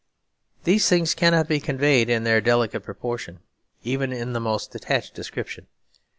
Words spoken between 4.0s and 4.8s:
in the most